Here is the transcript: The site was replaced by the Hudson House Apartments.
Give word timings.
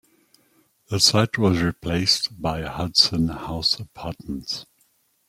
The 0.89 0.99
site 0.99 1.37
was 1.37 1.61
replaced 1.61 2.41
by 2.41 2.61
the 2.61 2.71
Hudson 2.71 3.27
House 3.27 3.79
Apartments. 3.79 4.65